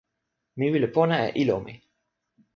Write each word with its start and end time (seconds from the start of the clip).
mi 0.57 0.65
wile 0.71 0.87
pona 0.95 1.15
e 1.27 1.29
ilo 1.41 1.55
mi. 1.65 1.73